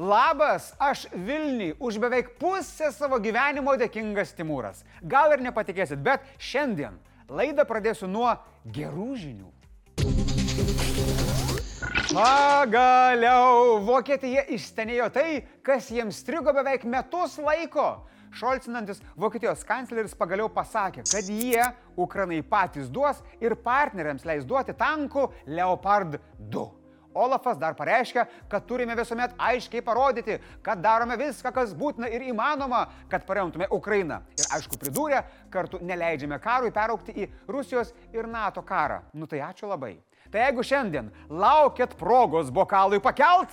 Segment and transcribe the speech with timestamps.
[0.00, 4.80] Labas, aš Vilniui už beveik pusę savo gyvenimo dėkingas Timūras.
[5.04, 6.96] Gal ir nepatikėsit, bet šiandien
[7.28, 8.30] laidą pradėsiu nuo
[8.64, 9.50] gerų žinių.
[12.14, 15.28] Pagaliau Vokietija išstenėjo tai,
[15.60, 18.08] kas jiems strigo beveik metus laiko.
[18.32, 21.68] Šolcinantis Vokietijos kancleris pagaliau pasakė, kad jie
[22.00, 26.79] Ukrainai patys duos ir partneriams leis duoti tankų Leopard 2.
[27.14, 32.84] Olafas dar pareiškia, kad turime visuomet aiškiai parodyti, kad darome viską, kas būtina ir įmanoma,
[33.10, 34.20] kad paremtume Ukrainą.
[34.38, 39.02] Ir aišku, pridūrė, kartu neleidžiame karui peraukti į Rusijos ir NATO karą.
[39.12, 39.96] Nu tai ačiū labai.
[40.30, 43.50] Tai jeigu šiandien laukėt progos bokalui pakelt,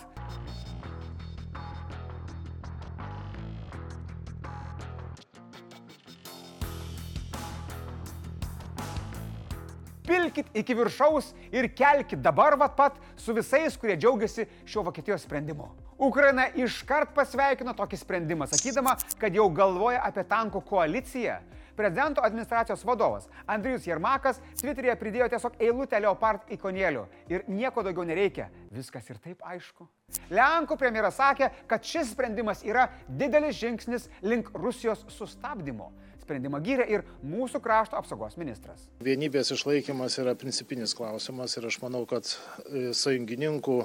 [10.07, 15.69] pilkit iki viršaus ir kelkit dabar vat pat su visais, kurie džiaugiasi šiuo Vokietijos sprendimu.
[15.97, 21.39] Ukraina iškart pasveikino tokį sprendimą, sakydama, kad jau galvoja apie tankų koaliciją.
[21.77, 28.47] Prezidento administracijos vadovas Andrijus Jermakas Twitter'e pridėjo tiesiog eilutę Leopard ikonėlių ir nieko daugiau nereikia.
[28.73, 29.85] Viskas ir taip aišku.
[30.33, 35.91] Lenkų premjeras sakė, kad šis sprendimas yra didelis žingsnis link Rusijos sustabdymo.
[36.27, 38.89] Sprendimą gyrė ir mūsų krašto apsaugos ministras.
[38.99, 43.77] Vienybės išlaikymas yra principinis klausimas ir aš manau, kad e, sąjungininkų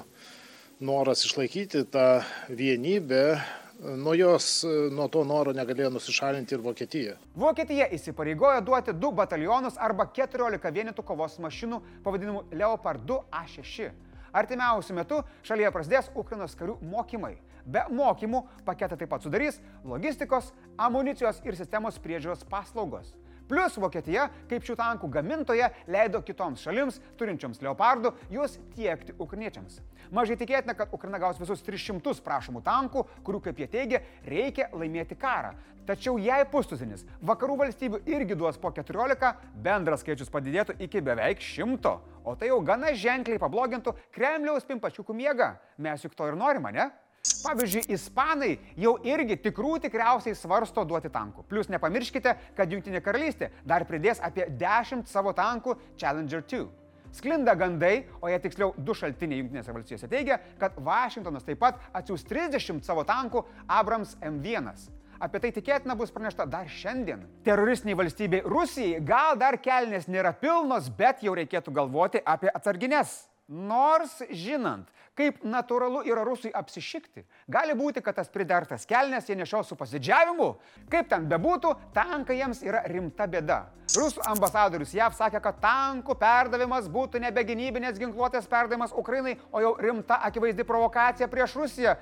[0.83, 2.07] noras išlaikyti tą
[2.51, 3.23] vienybę
[3.79, 7.15] nuo jos, nuo to noro negalėjo nusišalinti ir Vokietija.
[7.39, 13.89] Vokietija įsipareigojo duoti 2 batalionus arba 14 vienetų kovos mašinų pavadinimu Leopard 2 A6.
[14.33, 17.37] Artimiausiu metu šalyje prasidės Ukrainos karių mokymai.
[17.65, 23.13] Be mokymų paketą taip pat sudarys logistikos, amunicijos ir sistemos priežiūros paslaugos.
[23.47, 29.81] Plus Vokietija, kaip šių tankų gamintoja, leido kitoms šalims, turinčioms leopardų, juos tiekti ukriniečiams.
[30.15, 35.17] Mažai tikėtina, kad Ukraina gaus visus 300 prašomų tankų, kurių, kaip jie teigia, reikia laimėti
[35.19, 35.53] karą.
[35.83, 39.33] Tačiau jei pustuzinis vakarų valstybių irgi duos po 14,
[39.65, 41.97] bendras skaičius padidėtų iki beveik 100.
[42.23, 45.57] O tai jau gana ženkliai pablogintų Kremliaus pimpačiukų miegą.
[45.83, 46.87] Mes juk to ir norime, ne?
[47.43, 51.43] Pavyzdžiui, ispanai jau irgi tikrų tikriausiai svarsto duoti tankų.
[51.47, 56.65] Plus nepamirškite, kad Junktinė karalystė dar pridės apie 10 savo tankų Challenger 2.
[57.13, 62.23] Sklinda gandai, o jie tiksliau du šaltiniai Junktinėse valstijose teigia, kad Vašingtonas taip pat atsiūs
[62.29, 64.71] 30 savo tankų Abrams M1.
[65.23, 67.27] Apie tai tikėtina bus pranešta dar šiandien.
[67.45, 73.21] Teroristiniai valstybei Rusijai gal dar kelnes nėra pilnos, bet jau reikėtų galvoti apie atsarginės.
[73.53, 77.21] Nors žinant, kaip natūralu yra rusui apsišikti,
[77.53, 80.47] gali būti, kad tas pridartas kelnes jie nešios su pasidžiavimu.
[80.89, 83.59] Kaip ten bebūtų, tankai jiems yra rimta bėda.
[83.93, 89.75] Rusų ambasadorius JAV sakė, kad tankų perdavimas būtų nebe gynybinės ginkluotės perdavimas Ukrainai, o jau
[89.77, 91.93] rimta akivaizdi provokacija prieš Rusiją.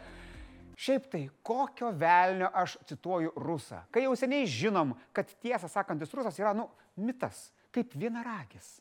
[0.82, 6.40] Šiaip tai, kokio velnio aš cituoju rusą, kai jau seniai žinom, kad tiesą sakantis rusas
[6.40, 8.80] yra, nu, mitas, kaip vienaragis.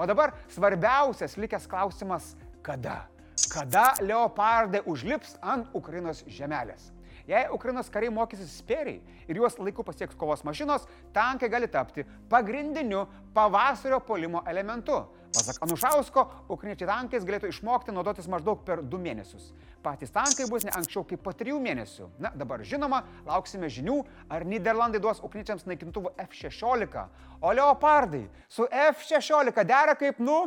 [0.00, 2.34] O dabar svarbiausias likęs klausimas-
[2.66, 3.04] kada?
[3.52, 6.86] Kada leopardai užlips ant Ukrainos žemelės?
[7.28, 13.06] Jei Ukrainos kariai mokysis spėriai ir juos laiku pasieks kovos mašinos, tankai gali tapti pagrindiniu
[13.34, 15.04] pavasario polimo elementu.
[15.30, 19.52] Pasak Anušausko, ukrainiečiai tankais galėtų išmokti naudotis maždaug per du mėnesius.
[19.84, 22.08] Patys tankai bus ne anksčiau kaip po trijų mėnesių.
[22.18, 27.06] Na, dabar žinoma, lauksime žinių, ar Niderlandai duos ukrainiečiams naikintuvų F-16,
[27.40, 30.40] o leopardai su F-16 dera kaip, nu,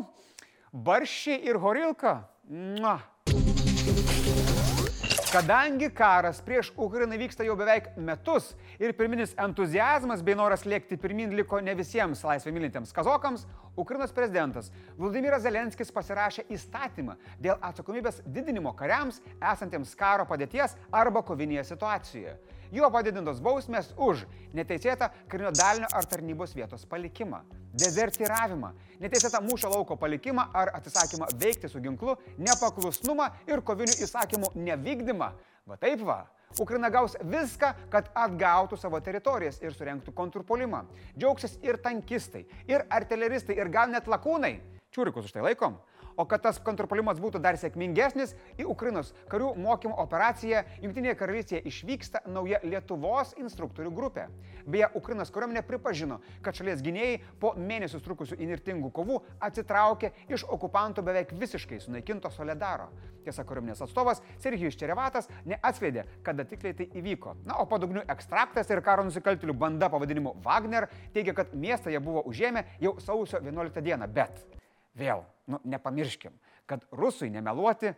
[0.73, 2.19] baršiai ir horilka.
[2.51, 2.99] Mua.
[5.33, 11.33] Kadangi karas prieš Ukrainą vyksta jau beveik metus ir pirminis entuzijazmas bei noras lėkti pirmin
[11.33, 18.75] liko ne visiems laisvę mylintiems kazokams, Ukrainos prezidentas Vladimiras Zelenskis pasirašė įstatymą dėl atsakomybės didinimo
[18.77, 22.37] kariams esantiems karo padėties arba kovinėje situacijoje.
[22.73, 24.23] Juo padidintos bausmės už
[24.57, 27.43] neteisėtą karinio dalinio ar tarnybos vietos palikimą,
[27.77, 28.71] dezertiravimą,
[29.03, 35.29] neteisėtą mūšio lauko palikimą ar atsisakymą veikti su ginklu, nepaklusnumą ir kovinių įsakymų nevykdymą.
[35.69, 36.23] Va taip va.
[36.59, 40.83] Ukraina gaus viską, kad atgautų savo teritorijas ir surenktų kontrpuolimą.
[41.13, 44.55] Džiaugsis ir tankistai, ir artileristai, ir gal net lakūnai.
[44.93, 45.77] Čiūrikus už tai laikom.
[46.15, 52.23] O kad tas kontrpolimas būtų dar sėkmingesnis, į Ukrainos karių mokymo operaciją Junktinėje karalystėje išvyksta
[52.29, 54.27] nauja Lietuvos instruktorių grupė.
[54.69, 61.03] Beje, Ukrainos kariuomenė pripažino, kad šalies gynėjai po mėnesius trukusių inirtingų kovų atsitraukė iš okupantų
[61.05, 62.91] beveik visiškai sunaikinto Soledaro.
[63.23, 67.37] Tiesa, kariuomenės atstovas Sergijus Čerevatas neatskleidė, kada tikliai tai įvyko.
[67.47, 72.25] Na, o padugnių ekstraktas ir karo nusikaltėlių banda pavadinimu Wagner teigia, kad miestą jie buvo
[72.27, 74.11] užėmę jau sausio 11 dieną.
[74.11, 74.43] Bet
[74.93, 76.35] Vėl, nu, nepamirškim,
[76.69, 77.93] kad rusui nemeluoti,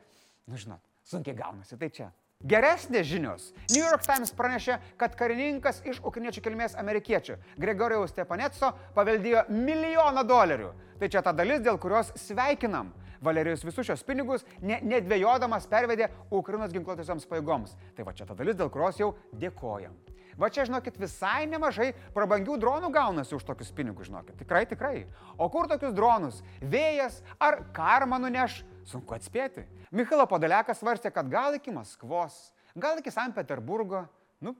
[0.49, 1.77] nu žinot, sunkiai gaunasi.
[1.79, 2.11] Tai čia
[2.43, 3.45] Geresnės žinios.
[3.71, 10.73] New York Times pranešė, kad karininkas iš ukriniečių kilmės amerikiečių Gregorijaus Stepanetso paveldėjo milijoną dolerių.
[10.99, 12.91] Tai čia ta dalis, dėl kurios sveikinam.
[13.23, 17.73] Valerijus visus šios pinigus ne, nedvėjodamas pervedė Ukrainos ginkluotosioms pajėgoms.
[17.95, 19.95] Tai va čia ta dalis, dėl kurios jau dėkojam.
[20.35, 24.35] Va čia, žinokit, visai nemažai prabangių dronų gaunasi už tokius pinigus, žinokit.
[24.41, 25.05] Tikrai, tikrai.
[25.39, 26.41] O kur tokius dronus?
[26.59, 28.59] Vėjas ar karma nuneš?
[28.85, 29.63] Sunku atspėti.
[29.95, 34.03] Mikhailo Podalekas svarstė, kad gal iki Maskvos, gal iki Sankt Peterburgo,
[34.43, 34.57] nu,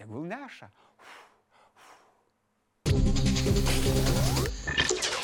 [0.00, 0.72] tegul neša.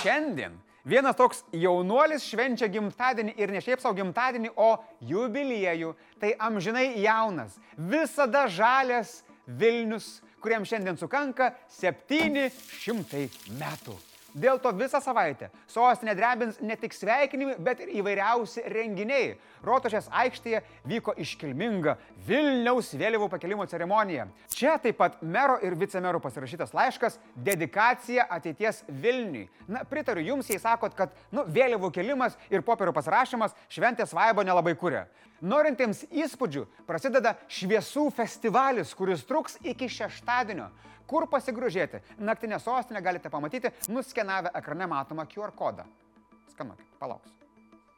[0.04, 5.96] Šiandien Vienas toks jaunuolis švenčia gimtadienį ir ne šiaip savo gimtadienį, o jubiliejų.
[6.22, 13.28] Tai amžinai jaunas, visada žalias Vilnius, kuriam šiandien sukanka 700
[13.60, 13.96] metų.
[14.36, 19.30] Dėl to visą savaitę sostinė drebins ne tik sveikinimai, bet ir įvairiausi renginiai.
[19.64, 21.94] Rotošės aikštėje vyko iškilminga
[22.26, 24.26] Vilniaus vėliavų pakelimo ceremonija.
[24.52, 27.16] Čia taip pat mero ir vicemerų pasirašytas laiškas-
[27.48, 29.48] dedikacija ateities Vilniui.
[29.68, 34.76] Na, pritariu jums, jei sakot, kad nu, vėliavų kelimas ir popierių pasirašymas šventės vaibo nelabai
[34.76, 35.06] kuria.
[35.40, 40.70] Norintiems įspūdžių prasideda šviesų festivalis, kuris truks iki šeštadienio.
[41.06, 42.02] Kur pasigrožėti?
[42.18, 45.86] Naktinę sostinę galite pamatyti nuskenavę ekrane matomą QR kodą.
[46.50, 47.32] Skanuokit, palauksiu.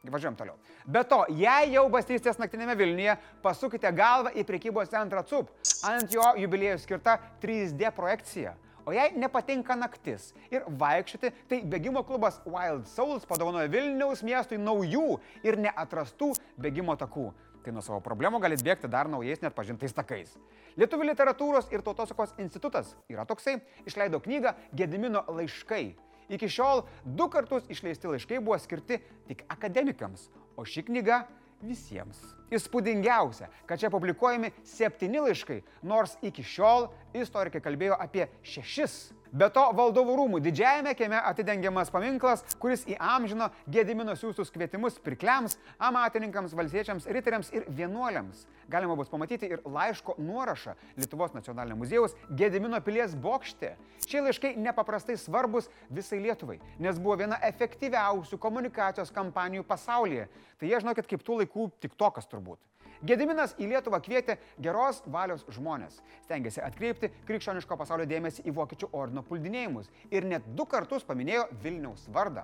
[0.09, 0.55] Važiuojam toliau.
[0.87, 5.49] Be to, jei jau bastysitės naktinėme Vilniuje, pasukite galvą į prekybos centrą CUP.
[5.89, 8.55] Ant jo jubiliejų skirta 3D projekcija.
[8.87, 15.19] O jei nepatinka naktis ir vaikščioti, tai bėgimo klubas Wild Souls padovanoja Vilniaus miestui naujų
[15.45, 17.27] ir neatrastų bėgimo takų
[17.69, 20.33] tai nuo savo problemų galit bėgti dar naujais net pažintais takais.
[20.79, 25.93] Lietuvių literatūros ir tautosakos institutas yra toksai, išleido knygą Gedimino laiškai.
[26.33, 28.99] Iki šiol du kartus išleisti laiškai buvo skirti
[29.29, 31.23] tik akademikams, o ši knyga
[31.61, 32.17] visiems.
[32.53, 39.61] Įspūdingiausia, kad čia publikuojami septyni laiškai, nors iki šiol istorikai kalbėjo apie šešis Be to,
[39.77, 47.51] valdovų rūmų didžiajame kieme atidengiamas paminklas, kuris įamžino Gedimino siūstus kvietimus pirkliams, amatininkams, valsiečiams, riteriams
[47.53, 48.47] ir vienuoliams.
[48.73, 53.75] Galima bus pamatyti ir laiško nuorašą Lietuvos nacionalinio muziejaus Gedimino pilies bokšte.
[54.07, 60.25] Šie laiškai nepaprastai svarbus visai Lietuvai, nes buvo viena efektyviausių komunikacijos kampanijų pasaulyje.
[60.57, 62.57] Tai jie, žinokit, kaip tų laikų tik tokas turbūt.
[62.99, 69.23] Gediminas į Lietuvą kvietė geros valios žmonės, stengiasi atkreipti krikščioniško pasaulio dėmesį į vokiečių ordino
[69.23, 72.43] puldinėjimus ir net du kartus paminėjo Vilniaus vardą.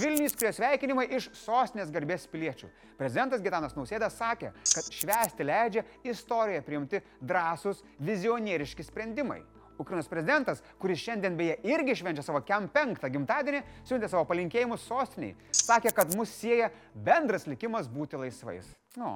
[0.00, 2.68] Vilnius prie sveikinimai iš sostinės garbės piliečių.
[2.98, 9.40] Prezidentas Gitanas Nausėda sakė, kad švęsti leidžia istorijoje priimti drąsūs, vizionieriški sprendimai.
[9.80, 15.36] Ukrainos prezidentas, kuris šiandien beje irgi švenčia savo kem penktą gimtadienį, siuntė savo palinkėjimus sostiniai.
[15.56, 18.68] Sakė, kad mus sieja bendras likimas būti laisvais.
[19.00, 19.08] Nu,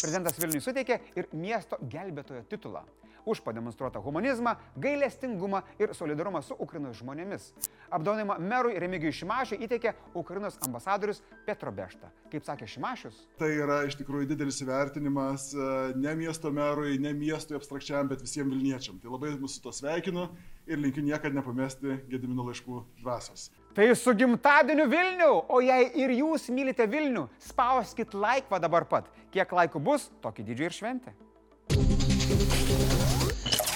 [0.00, 2.86] Prezidentas Vilniui suteikė ir miesto gelbėtojo titulą
[3.28, 7.50] už pademonstruotą humanizmą, gailestingumą ir solidarumą su Ukrainos žmonėmis.
[7.92, 12.08] Apdovanojimą merui Remigijui Šimašiui įteikė Ukrainos ambasadorius Petro Bešta.
[12.32, 13.18] Kaip sakė Šimašius.
[13.38, 15.70] Tai yra iš tikrųjų didelis įvertinimas e,
[16.00, 19.00] ne miesto merui, ne miestui abstrakčiam, bet visiems Vilniečiam.
[19.02, 20.30] Tai labai mūsų to sveikinu
[20.66, 23.50] ir linkiu niekada nepamesti Gedimino laiškų dvasios.
[23.70, 29.06] Tai su gimtadieniu Vilnių, o jei ir jūs mylite Vilnių, spauskit laiką dabar pat.
[29.30, 31.12] Kiek laikų bus, tokį didžių ir šventę.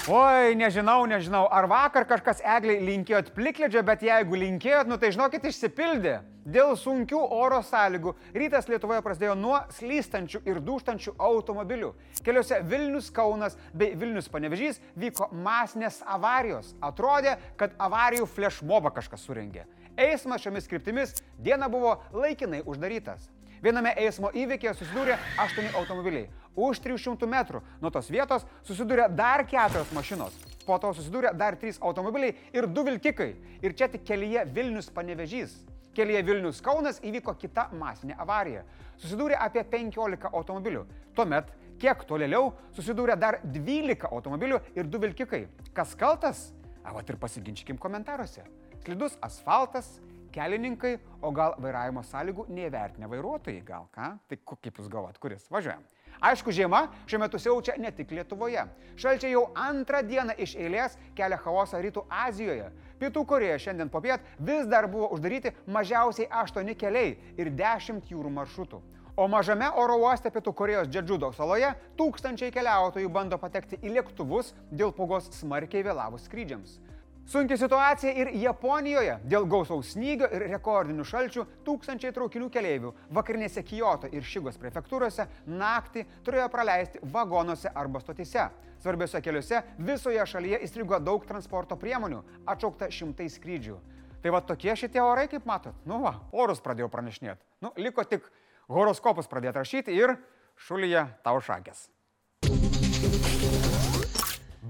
[0.05, 5.47] Oi, nežinau, nežinau, ar vakar kažkas egliai linkėjot plikledžio, bet jeigu linkėjot, nu tai žinokit,
[5.47, 6.19] išsipildė.
[6.45, 11.93] Dėl sunkių oro sąlygų rytas Lietuvoje prasidėjo nuo slystančių ir duštančių automobilių.
[12.21, 16.75] Keliuose Vilnius Kaunas bei Vilnius Panevežys vyko masinės avarijos.
[16.85, 19.65] Atrodė, kad avarijų flashmobą kažkas surengė.
[19.97, 23.29] Eismas šiomis kryptimis dieną buvo laikinai uždarytas.
[23.63, 26.27] Viename eismo įvykėje susidūrė aštuoni automobiliai.
[26.55, 30.35] Už 300 metrų nuo tos vietos susidūrė dar keturios mašinos.
[30.67, 33.29] Po to susidūrė dar trys automobiliai ir du vilkikai.
[33.63, 35.55] Ir čia tik kelyje Vilnius panevežys.
[35.95, 38.65] Kelyje Vilnius Kaunas įvyko kita masinė avarija.
[38.99, 40.83] Susidūrė apie 15 automobilių.
[41.15, 45.45] Tuomet, kiek tolėliau, susidūrė dar 12 automobilių ir du vilkikai.
[45.73, 46.49] Kas kaltas?
[46.83, 48.43] Avat ir pasiginčykim komentaruose
[48.83, 49.87] slidus asfaltas,
[50.35, 54.15] kelininkai, o gal vairavimo sąlygų neįvertinę vairuotojai, gal ką?
[54.27, 55.47] Tai kaip jūs galvojat, kuris?
[55.53, 55.85] Važiuojam.
[56.23, 58.63] Aišku, žiema šiuo metu siaučia ne tik Lietuvoje.
[58.99, 62.69] Šalčiai jau antrą dieną iš eilės kelia chaosą Rytų Azijoje.
[62.99, 68.81] Pietų Koreja šiandien popiet vis dar buvo uždaryti mažiausiai 8 keliai ir 10 jūrų maršrutų.
[69.15, 74.91] O mažame oro uoste Pietų Korejos Džedžudo saloje tūkstančiai keliautojų bando patekti į lėktuvus dėl
[74.95, 76.79] pogos smarkiai vėlavus skrydžiams.
[77.25, 79.15] Sunki situacija ir Japonijoje.
[79.25, 86.03] Dėl gausaus snygio ir rekordinių šalčių tūkstančiai traukinių keleivių vakarinėse Kyoto ir Šygos prefektūrose naktį
[86.27, 88.45] turėjo praleisti vagonuose arba stotise.
[88.83, 93.79] Svarbiose keliuose visoje šalyje įstrigo daug transporto priemonių, atšaukta šimtai skrydžių.
[94.21, 95.73] Tai va tokie šitie orai, kaip matot.
[95.89, 97.41] Nu va, orus pradėjau pranešinėti.
[97.65, 98.29] Nu, liko tik
[98.69, 100.17] horoskopus pradėti rašyti ir
[100.67, 101.87] šulyje tau šakės.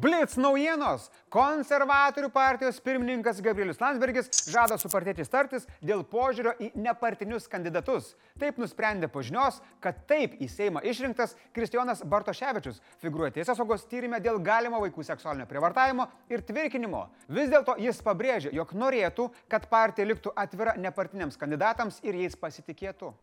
[0.05, 1.07] Blitz naujienos.
[1.33, 8.11] Konservatorių partijos pirmininkas Gabrielius Landsbergis žada su partiečiais tartis dėl požiūrio į nepartinius kandidatus.
[8.37, 14.21] Taip nusprendė po žinios, kad taip į Seimą išrinktas Kristijonas Bartoševičius figūruoja teisės saugos tyrimė
[14.21, 17.07] dėl galimo vaikų seksualinio prievartavimo ir tvirkinimo.
[17.25, 23.15] Vis dėlto jis pabrėžė, jog norėtų, kad partija liktų atvira nepartiniams kandidatams ir jais pasitikėtų.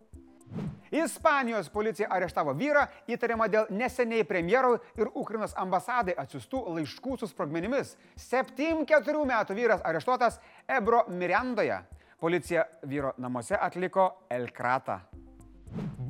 [0.93, 7.95] Ispanijos policija areštavo vyrą įtariamą dėl neseniai premjerui ir Ukrainos ambasadai atsiustų laiškų su sprogmenimis.
[8.21, 10.37] 74 metų vyras areštuotas
[10.69, 11.81] Ebro Mirandoje.
[12.21, 15.01] Policija vyro namuose atliko Elkratą.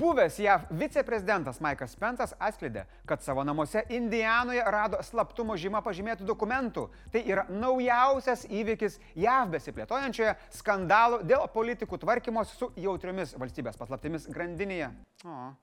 [0.03, 6.89] Buvęs JAV viceprezidentas Maikas Pensas atskleidė, kad savo namuose Indijanoje rado slaptumo žymą pažymėtų dokumentų.
[7.15, 14.91] Tai yra naujausias įvykis JAV besiplėtojančioje skandalų dėl politikų tvarkymos su jautriomis valstybės paslaptimis grandinėje.
[15.23, 15.55] O.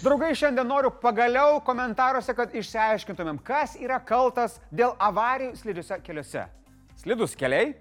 [0.00, 6.48] Draugai, šiandien noriu pagaliau komentaruose, kad išsiaiškintumėm, kas yra kaltas dėl avarijų slidžiuose keliuose.
[7.04, 7.74] Slidus keliai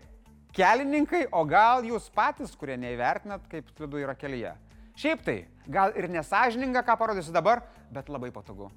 [0.55, 4.53] kelininkai, o gal jūs patys, kurie neįvertinat, kaip slidu yra kelyje.
[4.99, 5.37] Šiaip tai,
[5.71, 8.69] gal ir nesažininga, ką parodysiu dabar, bet labai patogu.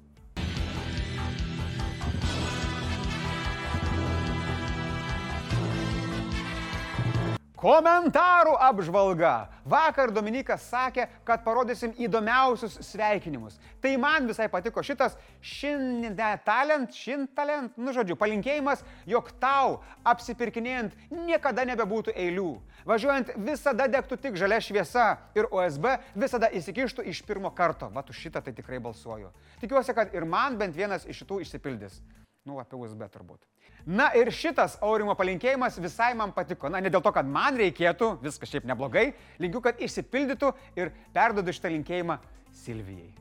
[7.65, 9.47] Komentarų apžvalga.
[9.65, 13.55] Vakar Dominikas sakė, kad parodysim įdomiausius sveikinimus.
[13.81, 22.13] Tai man visai patiko šitas šintalent, šintalent, nu žodžiu, palinkėjimas, jog tau apsipirkinėjant niekada nebebūtų
[22.13, 22.51] eilių.
[22.85, 27.89] Važiuojant visada degtų tik žalia šviesa ir USB visada įsikištų iš pirmo karto.
[27.89, 29.33] Va, už šitą tai tikrai balsuoju.
[29.65, 31.97] Tikiuosi, kad ir man bent vienas iš šitų išsipildys.
[32.45, 33.41] Nu, apie USB turbūt.
[33.85, 36.71] Na ir šitas Aurimo palinkėjimas visai man patiko.
[36.73, 40.51] Na, ne dėl to, kad man reikėtų, viskas šiaip neblogai, linkiu, kad išsipildytų
[40.81, 42.17] ir perdodu šitą linkėjimą
[42.65, 43.13] Silvijai.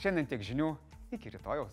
[0.00, 0.74] Šiandien tiek žinių,
[1.16, 1.72] iki rytojaus.